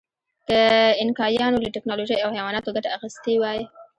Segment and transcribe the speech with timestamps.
[0.47, 0.59] که
[0.99, 3.59] اینکایانو له ټکنالوژۍ او حیواناتو ګټه اخیستې وای.